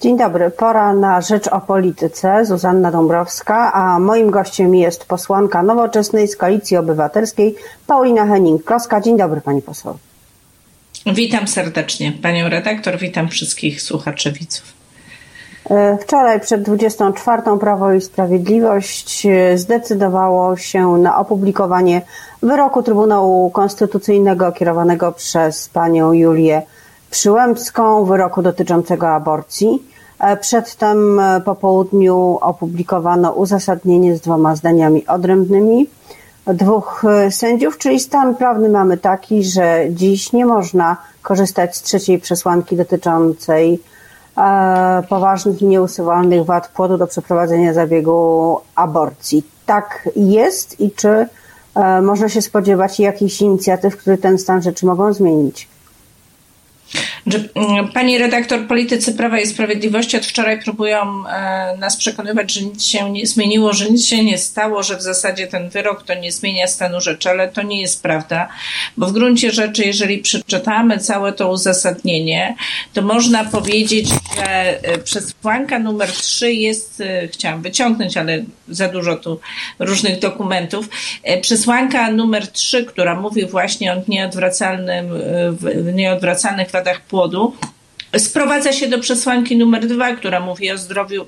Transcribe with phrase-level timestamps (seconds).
[0.00, 6.28] Dzień dobry, pora na Rzecz o Polityce, Zuzanna Dąbrowska, a moim gościem jest posłanka Nowoczesnej
[6.28, 7.54] z Koalicji Obywatelskiej,
[7.86, 9.02] Paulina Henning-Kloska.
[9.02, 9.98] Dzień dobry Pani poseł.
[11.06, 14.72] Witam serdecznie Panią redaktor, witam wszystkich słuchaczy widzów.
[15.70, 22.02] E, wczoraj przed 24 Prawo i Sprawiedliwość e, zdecydowało się na opublikowanie
[22.42, 26.62] wyroku Trybunału Konstytucyjnego kierowanego przez panią Julię
[27.10, 29.89] Przyłębską, wyroku dotyczącego aborcji.
[30.20, 35.86] E, przedtem po południu opublikowano uzasadnienie z dwoma zdaniami odrębnymi
[36.46, 42.76] dwóch sędziów, czyli stan prawny mamy taki, że dziś nie można korzystać z trzeciej przesłanki
[42.76, 43.80] dotyczącej
[44.40, 49.42] E, poważnych i nieusuwalnych wad płodu do przeprowadzenia zabiegu aborcji.
[49.66, 51.26] Tak jest i czy
[51.74, 55.68] e, można się spodziewać jakichś inicjatyw, które ten stan rzeczy mogą zmienić?
[57.26, 62.84] Mm, pani redaktor, politycy Prawa i Sprawiedliwości od wczoraj próbują e, nas przekonywać, że nic
[62.84, 66.32] się nie zmieniło, że nic się nie stało, że w zasadzie ten wyrok to nie
[66.32, 68.48] zmienia stanu rzeczy, ale to nie jest prawda,
[68.96, 72.56] bo w gruncie rzeczy, jeżeli przeczytamy całe to uzasadnienie,
[72.92, 79.16] to można powiedzieć, że e, przesłanka numer 3 jest, e, chciałam wyciągnąć, ale za dużo
[79.16, 79.40] tu
[79.78, 80.88] różnych dokumentów,
[81.40, 85.08] przesłanka numer 3, która mówi właśnie o nieodwracalnym,
[85.94, 87.52] nieodwracalnych wadach płodu
[88.18, 91.26] sprowadza się do przesłanki numer dwa, która mówi o zdrowiu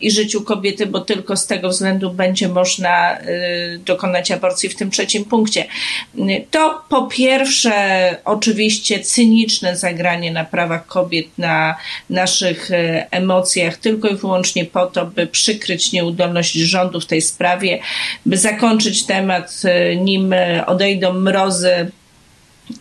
[0.00, 4.90] i życiu kobiety, bo tylko z tego względu będzie można y, dokonać aborcji w tym
[4.90, 5.64] trzecim punkcie.
[6.50, 11.76] To po pierwsze, oczywiście, cyniczne zagranie na prawach kobiet, na
[12.10, 17.80] naszych y, emocjach, tylko i wyłącznie po to, by przykryć nieudolność rządu w tej sprawie,
[18.26, 20.34] by zakończyć temat, y, nim
[20.66, 21.90] odejdą mrozy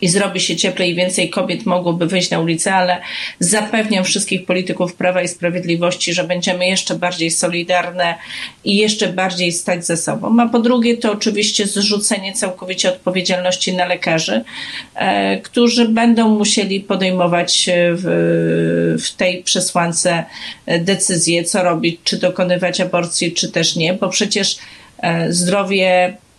[0.02, 2.98] i zrobi się cieplej i więcej kobiet mogłoby wyjść na ulicę, ale
[3.40, 8.16] zapewniam wszystkich polityków Prawa i Sprawiedliwości, że będziemy jeszcze bardziej solidarne
[8.64, 10.40] i jeszcze bardziej stać ze sobą.
[10.40, 14.44] A po drugie to oczywiście zrzucenie całkowicie odpowiedzialności na lekarzy,
[14.96, 20.26] e, którzy będą musieli podejmować w, w tej przesłance
[20.80, 24.58] decyzję, co robić, czy dokonywać aborcji, czy też nie, bo przecież
[25.02, 26.31] e, zdrowie E,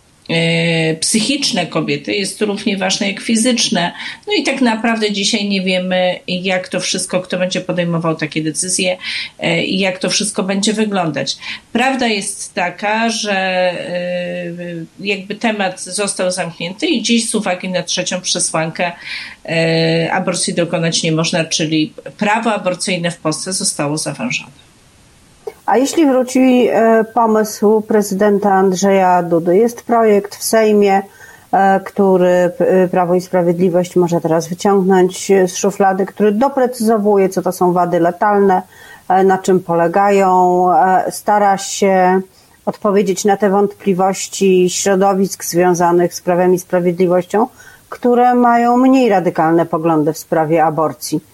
[0.99, 3.91] psychiczne kobiety jest równie ważne jak fizyczne.
[4.27, 8.97] No i tak naprawdę dzisiaj nie wiemy, jak to wszystko, kto będzie podejmował takie decyzje
[9.39, 11.37] e, i jak to wszystko będzie wyglądać.
[11.73, 14.51] Prawda jest taka, że e,
[14.99, 18.91] jakby temat został zamknięty i dziś z uwagi na trzecią przesłankę
[20.11, 24.72] aborcji dokonać nie można, czyli prawo aborcyjne w Polsce zostało zawężone.
[25.65, 31.01] A jeśli wróci e, pomysł prezydenta Andrzeja Dudy, jest projekt w Sejmie,
[31.51, 32.51] e, który
[32.91, 38.61] Prawo i Sprawiedliwość może teraz wyciągnąć z szuflady, który doprecyzowuje, co to są wady letalne,
[39.09, 40.67] e, na czym polegają,
[41.09, 42.21] stara się
[42.65, 47.47] odpowiedzieć na te wątpliwości środowisk związanych z prawem i sprawiedliwością,
[47.89, 51.32] które mają mniej radykalne poglądy w sprawie aborcji.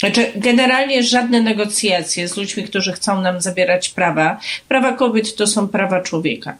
[0.00, 4.40] Znaczy, generalnie żadne negocjacje z ludźmi, którzy chcą nam zabierać prawa.
[4.68, 6.56] Prawa kobiet to są prawa człowieka.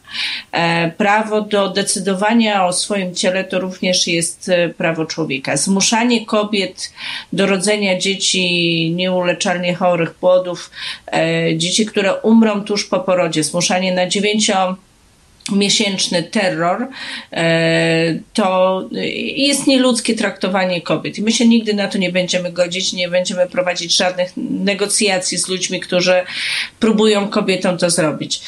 [0.51, 5.57] E, prawo do decydowania o swoim ciele to również jest e, prawo człowieka.
[5.57, 6.91] Zmuszanie kobiet
[7.33, 10.71] do rodzenia dzieci nieuleczalnie chorych płodów,
[11.11, 14.75] e, dzieci, które umrą tuż po porodzie, zmuszanie na dziewięcio
[15.51, 16.87] miesięczny terror,
[17.33, 18.83] e, to
[19.35, 21.17] jest nieludzkie traktowanie kobiet.
[21.17, 25.47] I my się nigdy na to nie będziemy godzić, nie będziemy prowadzić żadnych negocjacji z
[25.47, 26.23] ludźmi, którzy
[26.79, 28.41] próbują kobietom to zrobić.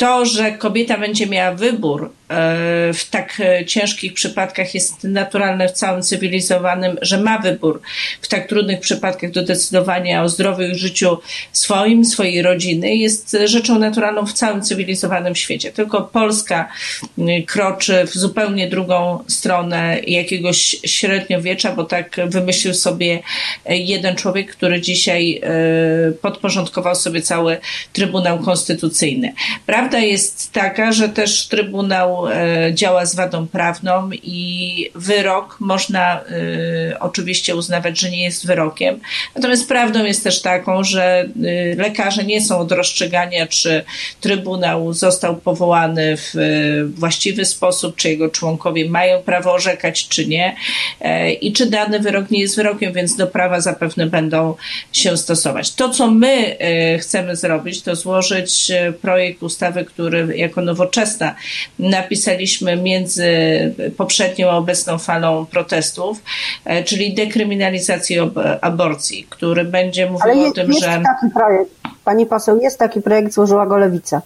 [0.00, 2.08] E, to, że kobieta będzie miała wybór e,
[2.92, 7.80] w tak e, ciężkich przypadkach jest naturalne w całym cywilizowanym, że ma wybór
[8.20, 11.18] w tak trudnych przypadkach do decydowania o zdrowiu i życiu
[11.52, 15.72] swoim, swojej rodziny jest rzeczą naturalną w całym cywilizowanym świecie.
[15.72, 16.68] Tylko Polska
[17.46, 23.22] kroczy w zupełnie drugą stronę jakiegoś średniowiecza, bo tak wymyślił sobie
[23.68, 27.58] jeden człowiek, który dzisiaj e, podporządkował sobie cały
[27.92, 29.32] Trybunał Konstytucyjny.
[29.66, 36.20] Prawda Prawda jest taka, że też Trybunał e, działa z wadą prawną i wyrok można
[36.20, 39.00] e, oczywiście uznawać, że nie jest wyrokiem.
[39.34, 43.84] Natomiast prawdą jest też taką, że e, lekarze nie są od rozstrzygania, czy
[44.20, 46.34] Trybunał został powołany w
[46.94, 50.56] właściwy sposób, czy jego członkowie mają prawo orzekać, czy nie
[51.40, 54.54] i czy dany wyrok nie jest wyrokiem, więc do prawa zapewne będą
[54.92, 55.74] się stosować.
[55.74, 56.56] To, co my
[57.00, 58.72] chcemy zrobić, to złożyć
[59.02, 61.34] projekt ustawy ustawy, który jako nowoczesna
[61.78, 63.24] napisaliśmy między
[63.96, 66.22] poprzednią a obecną falą protestów,
[66.84, 68.16] czyli dekryminalizacji
[68.60, 70.86] aborcji, który będzie mówił Ale o tym, jest że.
[70.86, 71.70] Taki projekt.
[72.04, 74.22] Pani poseł, jest taki projekt, złożyła go Lewica.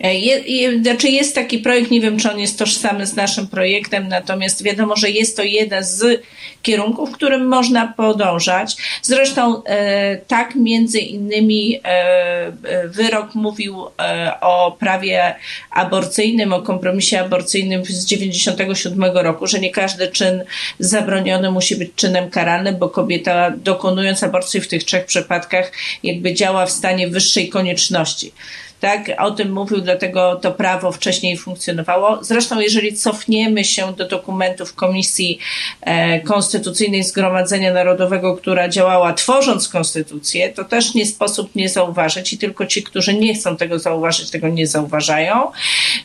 [0.00, 3.48] E, je, je, znaczy jest taki projekt, nie wiem czy on jest tożsamy z naszym
[3.48, 6.22] projektem, natomiast wiadomo, że jest to jeden z
[6.62, 8.76] kierunków, w którym można podążać.
[9.02, 12.52] Zresztą e, tak między innymi e,
[12.88, 15.34] wyrok mówił e, o prawie
[15.70, 20.44] aborcyjnym, o kompromisie aborcyjnym z 97 roku, że nie każdy czyn
[20.78, 25.72] zabroniony musi być czynem karalnym, bo kobieta dokonując aborcji w tych trzech przypadkach
[26.02, 28.32] jakby działa w stanie wyższej konieczności
[28.80, 29.10] tak?
[29.18, 32.18] O tym mówił, dlatego to prawo wcześniej funkcjonowało.
[32.24, 35.38] Zresztą, jeżeli cofniemy się do dokumentów Komisji
[35.80, 42.38] e, Konstytucyjnej Zgromadzenia Narodowego, która działała tworząc konstytucję, to też nie sposób nie zauważyć i
[42.38, 45.50] tylko ci, którzy nie chcą tego zauważyć, tego nie zauważają.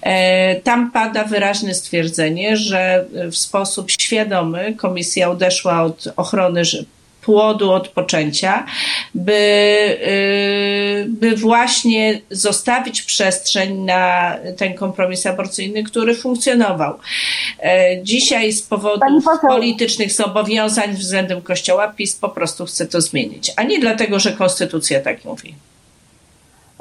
[0.01, 6.65] E, tam pada wyraźne stwierdzenie, że w sposób świadomy komisja odeszła od ochrony
[7.25, 8.65] płodu od poczęcia,
[9.15, 16.99] by, y, by właśnie zostawić przestrzeń na ten kompromis aborcyjny, który funkcjonował.
[17.59, 23.63] E, dzisiaj z powodów politycznych zobowiązań względem Kościoła PiS po prostu chce to zmienić, a
[23.63, 25.53] nie dlatego, że Konstytucja tak mówi.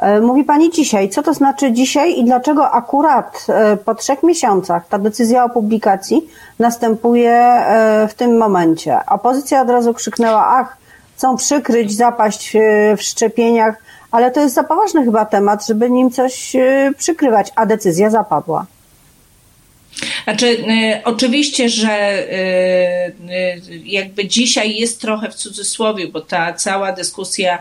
[0.03, 1.09] E, mówi Pani dzisiaj.
[1.09, 6.29] Co to znaczy dzisiaj i dlaczego akurat e, po trzech miesiącach ta decyzja o publikacji
[6.59, 8.99] następuje e, w tym momencie?
[9.09, 10.77] Opozycja od razu krzyknęła, ach,
[11.17, 12.57] chcą przykryć zapaść
[12.97, 13.75] w szczepieniach,
[14.11, 16.57] ale to jest za poważny chyba temat, żeby nim coś
[16.99, 18.67] przykrywać, a decyzja zapadła.
[20.25, 22.35] Znaczy, y, oczywiście, że y,
[23.33, 27.59] y, jakby dzisiaj jest trochę w cudzysłowie, bo ta cała dyskusja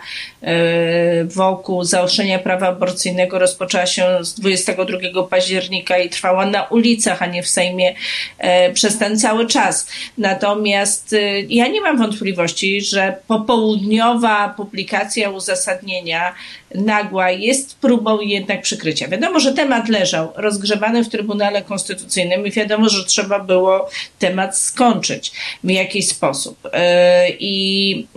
[1.26, 7.44] wokół zaostrzenia prawa aborcyjnego rozpoczęła się z 22 października i trwała na ulicach, a nie
[7.44, 7.96] w Sejmie
[8.74, 9.88] przez ten cały czas.
[10.18, 11.16] Natomiast
[11.50, 16.34] ja nie mam wątpliwości, że popołudniowa publikacja uzasadnienia
[16.76, 19.08] nagła jest próbą jednak przykrycia.
[19.08, 23.90] Wiadomo, że temat leżał rozgrzewany w Trybunale Konstytucyjnym wiadomo, że trzeba było
[24.20, 25.32] temat skończyć
[25.64, 26.58] w jakiś sposób.
[26.74, 28.08] E, I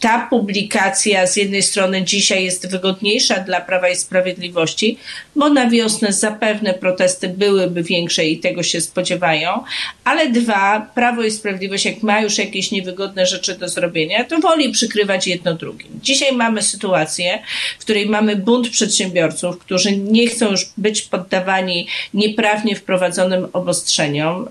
[0.00, 4.98] ta publikacja z jednej strony dzisiaj jest wygodniejsza dla Prawa i Sprawiedliwości,
[5.36, 9.64] bo na wiosnę zapewne protesty byłyby większe i tego się spodziewają,
[10.04, 14.70] ale dwa, Prawo i Sprawiedliwość, jak ma już jakieś niewygodne rzeczy do zrobienia, to woli
[14.70, 15.88] przykrywać jedno drugim.
[16.02, 17.38] Dzisiaj mamy sytuację,
[17.78, 23.75] w której mamy bunt przedsiębiorców, którzy nie chcą już być poddawani nieprawnie wprowadzonym obostrzeniom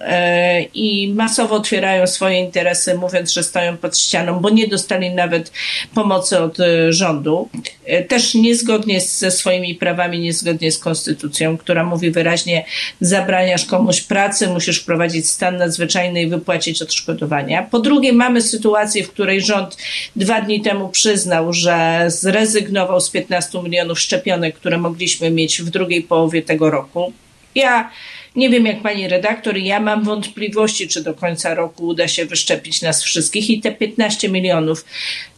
[0.01, 5.51] e, i masowo otwierają swoje interesy, mówiąc, że stoją pod ścianą, bo nie dostali nawet
[5.93, 7.49] pomocy od e, rządu.
[7.85, 12.65] E, też niezgodnie ze swoimi prawami, niezgodnie z konstytucją, która mówi wyraźnie,
[13.01, 17.63] zabraniasz komuś pracy, musisz wprowadzić stan nadzwyczajny i wypłacić odszkodowania.
[17.71, 19.77] Po drugie, mamy sytuację, w której rząd
[20.15, 25.69] dwa dni temu przyznał, że zrezygnował z 15 15 milionów szczepionek, które mogliśmy mieć w
[25.69, 27.13] drugiej połowie tego roku.
[27.55, 27.91] Ja
[28.35, 32.81] nie wiem jak pani redaktor, ja mam wątpliwości, czy do końca roku uda się wyszczepić
[32.81, 34.85] nas wszystkich i te 15 milionów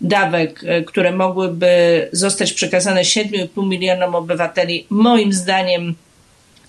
[0.02, 1.68] dawek, e, które mogłyby
[2.12, 5.96] zostać przekazane 7,5 milionom obywateli, moim zdaniem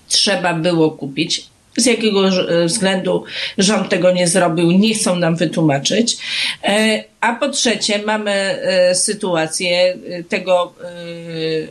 [0.07, 1.45] trzeba było kupić.
[1.77, 3.23] Z jakiego e, względu
[3.57, 6.17] rząd tego nie zrobił, nie chcą nam wytłumaczyć.
[7.21, 10.87] A po trzecie, mamy e, sytuację e, tego e,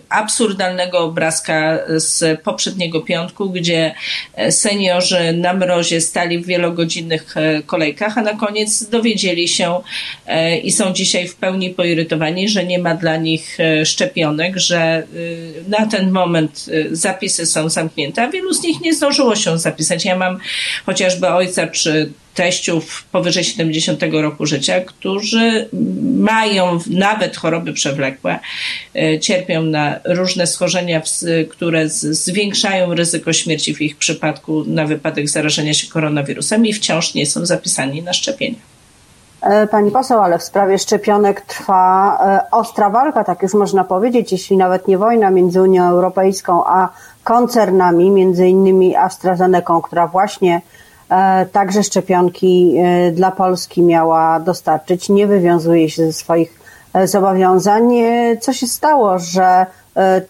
[0.09, 3.95] absurdalnego obrazka z poprzedniego piątku, gdzie
[4.51, 7.35] seniorzy na mrozie stali w wielogodzinnych
[7.67, 9.81] kolejkach, a na koniec dowiedzieli się
[10.63, 15.07] i są dzisiaj w pełni poirytowani, że nie ma dla nich szczepionek, że
[15.69, 20.05] na ten moment zapisy są zamknięte, a wielu z nich nie zdążyło się zapisać.
[20.05, 20.39] Ja mam
[20.87, 25.69] chociażby ojca czy teściów powyżej 70 roku życia, którzy
[26.17, 28.39] mają nawet choroby przewlekłe,
[28.95, 31.03] e, cierpią na różne schorzenia,
[31.51, 37.27] które zwiększają ryzyko śmierci w ich przypadku na wypadek zarażenia się koronawirusem i wciąż nie
[37.27, 38.59] są zapisani na szczepienia.
[39.43, 44.33] E, pani poseł, ale w sprawie szczepionek trwa e, ostra walka, tak już można powiedzieć,
[44.33, 46.89] jeśli nawet nie wojna między Unią Europejską a
[47.25, 50.61] koncernami, między innymi AstraZeneca, która właśnie
[51.53, 55.09] także szczepionki e, dla Polski miała dostarczyć.
[55.09, 56.61] Nie wywiązuje się ze swoich
[56.95, 57.93] e, zobowiązań.
[58.41, 59.67] Co się stało, że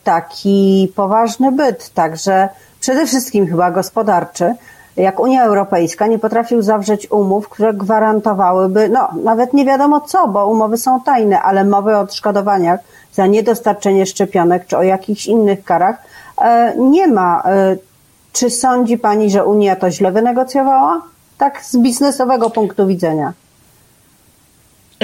[0.05, 2.49] taki poważny byt, także
[2.81, 4.55] przede wszystkim chyba gospodarczy,
[4.97, 10.47] jak Unia Europejska nie potrafił zawrzeć umów, które gwarantowałyby, no nawet nie wiadomo co, bo
[10.47, 12.81] umowy są tajne, ale mowy o odszkodowaniach
[13.13, 15.97] za niedostarczenie szczepionek czy o jakichś innych karach
[16.43, 17.43] e, nie ma.
[18.39, 21.03] Czy sądzi Pani, że Unia to źle wynegocjowała?
[21.39, 23.33] Tak z biznesowego punktu widzenia.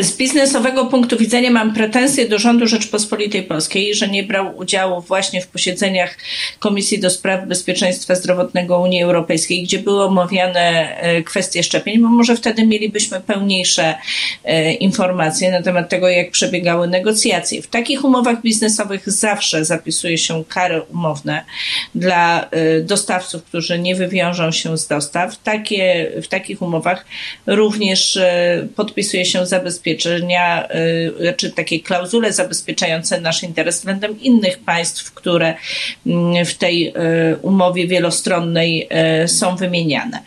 [0.00, 5.40] Z biznesowego punktu widzenia mam pretensje do rządu Rzeczpospolitej Polskiej, że nie brał udziału właśnie
[5.40, 6.18] w posiedzeniach
[6.58, 12.36] Komisji do Spraw Bezpieczeństwa Zdrowotnego Unii Europejskiej, gdzie były omawiane e, kwestie szczepień, bo może
[12.36, 13.94] wtedy mielibyśmy pełniejsze
[14.44, 17.62] e, informacje na temat tego, jak przebiegały negocjacje.
[17.62, 21.44] W takich umowach biznesowych zawsze zapisuje się kary umowne
[21.94, 25.38] dla e, dostawców, którzy nie wywiążą się z dostaw.
[25.38, 27.06] Takie, w takich umowach
[27.46, 28.18] również
[28.76, 30.68] podpisuje się zabezpieczenie zabezpieczenia,
[31.20, 35.54] y, czy takie klauzule zabezpieczające nasz interes względem innych państw, które
[36.06, 36.92] mm, w tej y,
[37.42, 38.88] umowie wielostronnej
[39.24, 40.22] y, są wymieniane.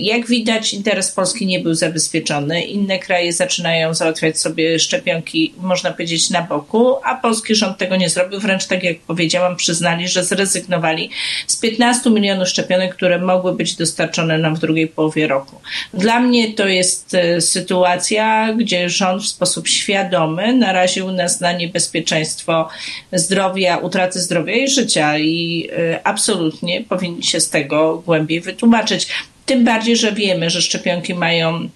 [0.00, 2.62] Jak widać, interes Polski nie był zabezpieczony.
[2.62, 8.10] Inne kraje zaczynają załatwiać sobie szczepionki, można powiedzieć, na boku, a polski rząd tego nie
[8.10, 8.40] zrobił.
[8.40, 11.10] Wręcz tak jak powiedziałam, przyznali, że zrezygnowali
[11.46, 15.60] z 15 milionów szczepionek, które mogły być dostarczone nam w drugiej połowie roku.
[15.94, 22.68] Dla mnie to jest sytuacja, gdzie rząd w sposób świadomy naraził nas na niebezpieczeństwo
[23.12, 29.08] zdrowia, utraty zdrowia i życia i y, absolutnie powinni się z tego głębiej wytłumaczyć.
[29.46, 31.68] Tym bardziej, że wiemy, że szczepionki mają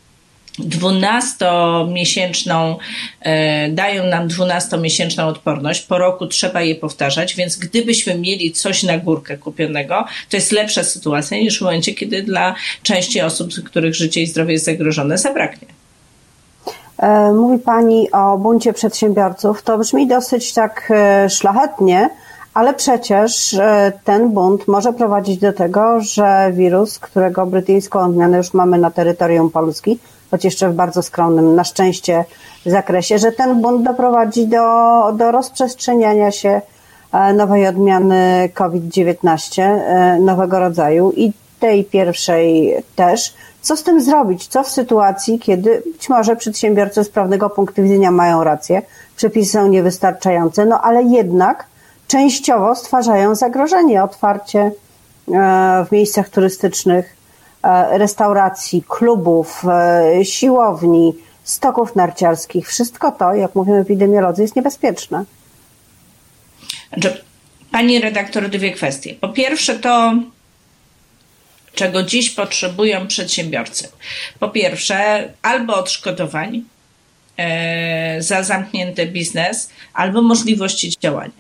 [0.59, 2.77] 12-miesięczną,
[3.21, 5.83] e, dają nam 12-miesięczną odporność.
[5.83, 10.85] Po roku trzeba je powtarzać, więc gdybyśmy mieli coś na górkę kupionego, to jest lepsza
[10.85, 15.80] sytuacja niż w momencie, kiedy dla części osób, których życie i zdrowie jest zagrożone, zabraknie.
[17.01, 19.63] E, mówi Pani o buncie przedsiębiorców.
[19.63, 22.11] To brzmi dosyć tak e, szlachetnie,
[22.55, 28.55] ale przecież e, ten bunt może prowadzić do tego, że wirus, którego brytyjską odmianę już
[28.55, 29.99] mamy na terytorium Polski,
[30.31, 32.25] choć jeszcze w bardzo skromnym na szczęście
[32.67, 34.67] zakresie, że ten bunt doprowadzi do,
[35.13, 36.61] do rozprzestrzeniania się
[37.35, 39.63] nowej odmiany COVID-19,
[40.21, 44.47] nowego rodzaju i tej pierwszej też, co z tym zrobić?
[44.47, 48.83] Co w sytuacji, kiedy być może przedsiębiorcy z prawnego punktu widzenia mają rację,
[49.17, 51.67] przepisy są niewystarczające, no ale jednak
[52.09, 54.05] częściowo stwarzają zagrożenie.
[54.05, 54.71] Otwarcie e,
[55.89, 57.17] w miejscach turystycznych
[57.63, 61.15] e, restauracji, klubów, e, siłowni,
[61.45, 65.25] stoków narciarskich, wszystko to, jak mówią epidemiolodzy, jest niebezpieczne.
[66.93, 67.25] Znaczy,
[67.73, 69.15] pani redaktor, dwie kwestie.
[69.15, 70.15] Po pierwsze, to
[71.75, 73.89] czego dziś potrzebują przedsiębiorcy.
[74.39, 76.63] Po pierwsze, albo odszkodowań
[77.37, 81.40] e, za zamknięty biznes, albo możliwości działania.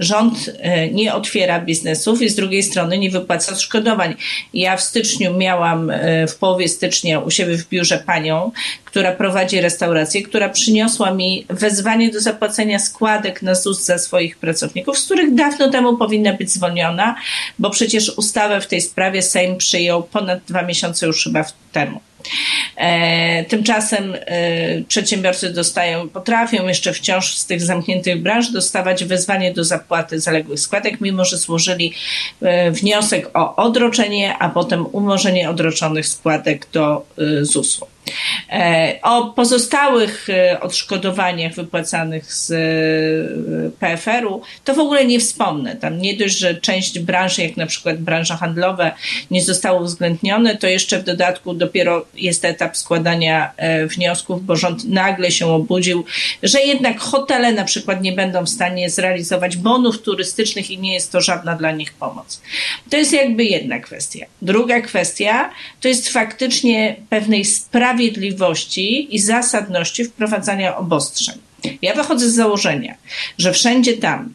[0.00, 4.14] Rząd e, nie otwiera biznesów i z drugiej strony nie wypłaca odszkodowań.
[4.54, 8.50] Ja w styczniu miałam, e, w połowie stycznia u siebie w biurze panią,
[8.84, 14.98] która prowadzi restaurację, która przyniosła mi wezwanie do zapłacenia składek na ZUS za swoich pracowników,
[14.98, 17.14] z których dawno temu powinna być zwolniona,
[17.58, 22.00] bo przecież ustawę w tej sprawie Sejm przyjął ponad dwa miesiące już chyba temu.
[22.76, 29.64] E, tymczasem e, przedsiębiorcy dostają, potrafią jeszcze wciąż z tych zamkniętych branż dostawać wezwanie do
[29.64, 31.94] zapłaty zaległych składek, mimo że złożyli
[32.42, 37.06] e, wniosek o odroczenie, a potem umorzenie odroczonych składek do
[37.42, 37.97] ZUS-u.
[38.52, 45.76] E, o pozostałych e, odszkodowaniach wypłacanych z e, PFR-u to w ogóle nie wspomnę.
[45.76, 48.90] Tam nie dość, że część branży, jak na przykład branża handlowa,
[49.30, 53.52] nie zostało uwzględnione, to jeszcze w dodatku dopiero jest etap składania
[53.96, 56.04] wniosków, bo rząd nagle się obudził,
[56.42, 61.12] że jednak hotele na przykład nie będą w stanie zrealizować bonów turystycznych i nie jest
[61.12, 62.42] to żadna dla nich pomoc.
[62.90, 64.26] To jest jakby jedna kwestia.
[64.42, 65.50] Druga kwestia
[65.80, 71.38] to jest faktycznie pewnej sprawy, sprawiedliwości i zasadności wprowadzania obostrzeń.
[71.82, 72.94] Ja wychodzę z założenia,
[73.38, 74.34] że wszędzie tam,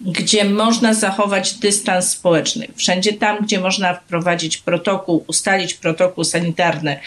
[0.00, 6.98] gdzie można zachować dystans społeczny, wszędzie tam, gdzie można wprowadzić protokół, ustalić protokół sanitarny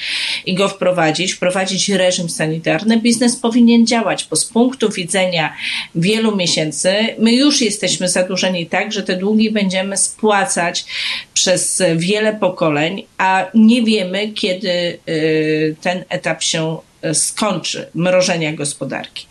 [0.46, 5.54] i go wprowadzić, wprowadzić reżim sanitarny, biznes powinien działać, bo z punktu widzenia
[5.96, 10.86] wielu miesięcy my już jesteśmy zadłużeni tak, że te długi będziemy spłacać
[11.34, 16.78] przez wiele pokoleń, a nie wiemy, kiedy y, ten etap się
[17.14, 19.28] skończy mrożenia gospodarki.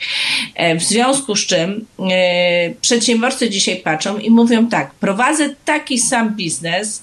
[0.54, 6.37] E, w związku z czym e, przedsiębiorcy dzisiaj patrzą i mówią tak, prowadzę taki sam
[6.37, 7.02] biznes,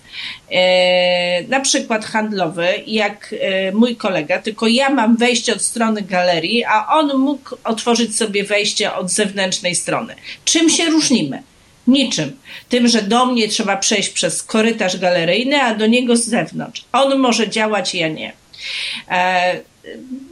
[0.51, 3.35] e, na przykład handlowy, jak
[3.73, 8.93] mój kolega, tylko ja mam wejście od strony galerii, a on mógł otworzyć sobie wejście
[8.93, 10.15] od zewnętrznej strony.
[10.45, 11.43] Czym się różnimy?
[11.87, 12.37] Niczym.
[12.69, 16.85] Tym, że do mnie trzeba przejść przez korytarz galeryjny, a do niego z zewnątrz.
[16.91, 18.33] On może działać, ja nie.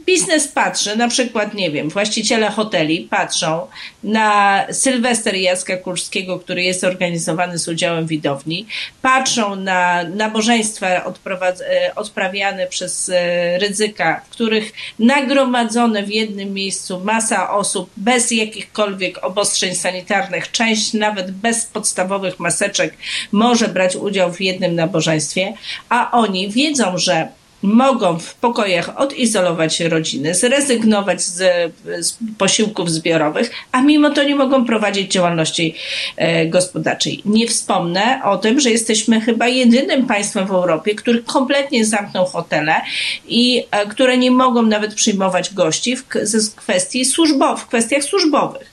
[0.06, 3.66] Biznes patrzy, na przykład, nie wiem, właściciele hoteli patrzą
[4.02, 8.66] na Sylwester Jacka Kurskiego, który jest organizowany z udziałem widowni,
[9.02, 17.50] patrzą na nabożeństwa e, odprawiane przez e, ryzyka, w których nagromadzone w jednym miejscu masa
[17.50, 22.94] osób bez jakichkolwiek obostrzeń sanitarnych, część nawet bez podstawowych maseczek
[23.32, 25.52] może brać udział w jednym nabożeństwie,
[25.88, 27.28] a oni wiedzą, że
[27.64, 34.64] mogą w pokojach odizolować rodziny, zrezygnować z, z, posiłków zbiorowych, a mimo to nie mogą
[34.64, 35.74] prowadzić działalności
[36.16, 37.22] e, gospodarczej.
[37.24, 42.80] Nie wspomnę o tym, że jesteśmy chyba jedynym państwem w Europie, który kompletnie zamknął hotele
[43.28, 48.70] i e, które nie mogą nawet przyjmować gości w, z kwestii służbowych, w kwestiach służbowych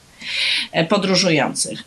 [0.71, 1.83] e, podróżujących.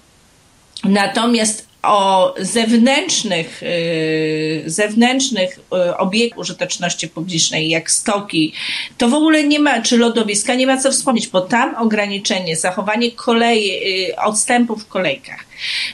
[0.85, 8.53] Natomiast o zewnętrznych, y, zewnętrznych y, obiektach użyteczności publicznej, jak stoki,
[8.99, 13.13] to w ogóle nie ma, czy lodowiska, nie ma co wspomnieć, bo tam ograniczenie, zachowanie
[13.13, 13.71] kolei,
[14.11, 15.45] y, odstępów w kolejkach,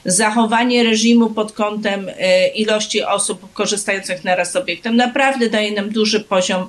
[0.04, 2.10] zachowanie reżimu pod kątem
[2.54, 6.68] ilości osób korzystających naraz obiektem naprawdę daje nam duży poziom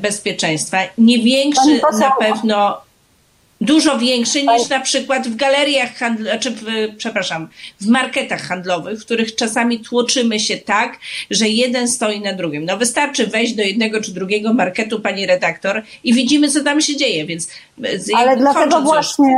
[0.00, 0.78] bezpieczeństwa.
[0.98, 2.83] Nie większy na pewno
[3.60, 6.64] Dużo większy niż na przykład w galeriach handlowych, czy w,
[6.96, 7.48] przepraszam,
[7.80, 10.98] w marketach handlowych, w których czasami tłoczymy się tak,
[11.30, 12.64] że jeden stoi na drugim.
[12.64, 16.96] No wystarczy wejść do jednego czy drugiego marketu, pani redaktor, i widzimy, co tam się
[16.96, 17.48] dzieje, więc.
[18.16, 19.36] Ale dlatego właśnie,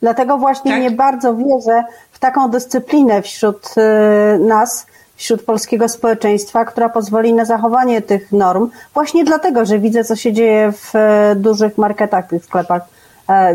[0.00, 0.82] dlatego właśnie tak?
[0.82, 4.86] nie bardzo wierzę w taką dyscyplinę wśród y, nas,
[5.16, 10.32] wśród polskiego społeczeństwa, która pozwoli na zachowanie tych norm, właśnie dlatego, że widzę, co się
[10.32, 12.95] dzieje w y, dużych marketach, tych sklepach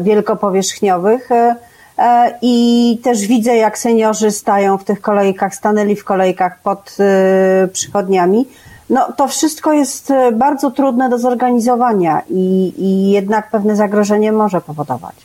[0.01, 1.31] wielkopowierzchniowych.
[1.31, 1.55] E,
[1.97, 6.97] e, I też widzę, jak seniorzy stają w tych kolejkach, stanęli w kolejkach pod
[7.73, 8.47] przychodniami.
[8.89, 15.15] No, to wszystko jest bardzo trudne do zorganizowania i, i jednak pewne zagrożenie może powodować.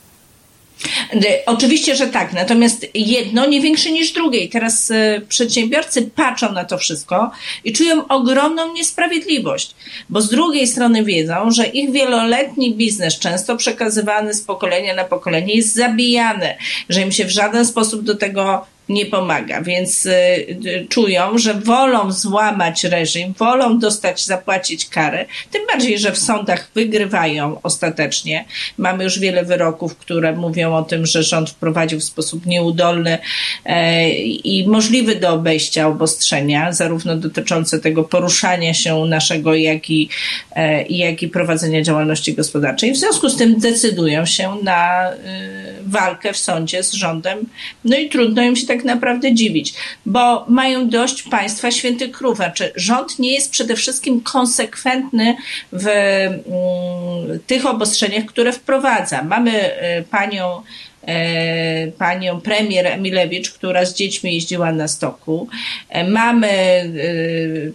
[1.47, 4.39] Oczywiście, że tak, natomiast jedno nie większe niż drugie.
[4.39, 7.31] I teraz e, przedsiębiorcy patrzą na to wszystko
[7.65, 9.75] i czują ogromną niesprawiedliwość,
[10.09, 15.55] bo z drugiej strony wiedzą, że ich wieloletni biznes, często przekazywany z pokolenia na pokolenie,
[15.55, 16.55] jest zabijany,
[16.89, 22.13] że im się w żaden sposób do tego nie pomaga, więc y, czują, że wolą
[22.13, 28.45] złamać reżim, wolą dostać, zapłacić karę, tym bardziej, że w sądach wygrywają ostatecznie.
[28.79, 33.19] Mamy już wiele wyroków, które mówią o tym, że rząd wprowadził w sposób nieudolny
[33.65, 40.09] e, i możliwy do obejścia obostrzenia, zarówno dotyczące tego poruszania się naszego, jak i,
[40.57, 42.93] e, jak i prowadzenia działalności gospodarczej.
[42.93, 45.17] W związku z tym decydują się na y,
[45.87, 47.39] walkę w sądzie z rządem,
[47.85, 49.75] no i trudno im się tak naprawdę dziwić,
[50.07, 52.37] bo mają dość państwa świętych krów.
[52.37, 55.37] Znaczy, rząd nie jest przede wszystkim konsekwentny
[55.73, 56.45] w mm,
[57.47, 59.23] tych obostrzeniach, które wprowadza.
[59.23, 59.71] Mamy
[60.11, 60.63] panią e,
[61.99, 65.49] panią premier Emilewicz, która z dziećmi jeździła na stoku.
[65.89, 66.49] E, mamy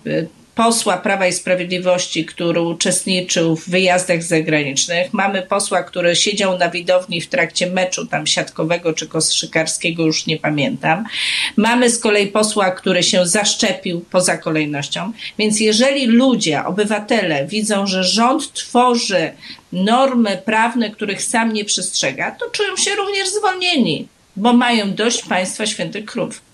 [0.08, 0.28] y,
[0.64, 5.14] posła Prawa i Sprawiedliwości, który uczestniczył w wyjazdach zagranicznych.
[5.14, 10.38] Mamy posła, który siedział na widowni w trakcie meczu tam siatkowego czy koszykarskiego, już nie
[10.38, 11.06] pamiętam.
[11.58, 15.12] Mamy z kolei posła, który się zaszczepił poza kolejnością.
[15.38, 19.32] Więc jeżeli ludzie, obywatele widzą, że rząd tworzy
[19.72, 25.66] normy prawne, których sam nie przestrzega, to czują się również zwolnieni, bo mają dość państwa
[25.66, 26.51] świętych krów.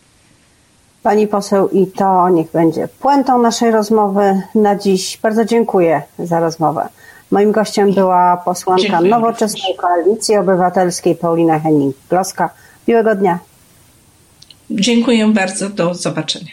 [1.08, 5.18] Pani poseł, i to niech będzie puentą naszej rozmowy na dziś.
[5.18, 6.88] Bardzo dziękuję za rozmowę.
[7.32, 9.10] Moim gościem była posłanka dziękuję.
[9.10, 12.50] Nowoczesnej Koalicji Obywatelskiej Paulina Henning-Kloska.
[12.88, 13.40] Miłego dnia.
[14.72, 15.70] Dziękuję bardzo.
[15.70, 16.52] Do zobaczenia.